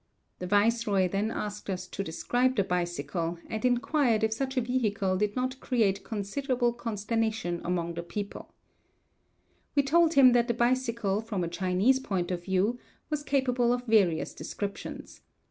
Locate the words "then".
1.09-1.29